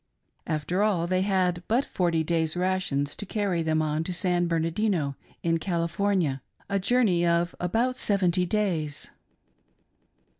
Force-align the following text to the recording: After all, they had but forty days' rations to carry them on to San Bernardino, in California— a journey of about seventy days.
After 0.47 0.81
all, 0.81 1.05
they 1.05 1.21
had 1.21 1.61
but 1.67 1.85
forty 1.85 2.23
days' 2.23 2.57
rations 2.57 3.15
to 3.17 3.23
carry 3.23 3.61
them 3.61 3.83
on 3.83 4.03
to 4.05 4.11
San 4.13 4.47
Bernardino, 4.47 5.15
in 5.43 5.59
California— 5.59 6.41
a 6.71 6.79
journey 6.79 7.23
of 7.23 7.53
about 7.59 7.97
seventy 7.97 8.47
days. 8.47 9.11